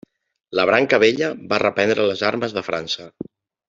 [0.59, 3.11] La branca vella va reprendre les armes de França.